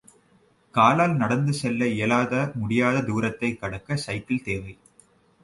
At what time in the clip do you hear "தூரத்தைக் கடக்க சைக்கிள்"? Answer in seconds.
3.01-4.43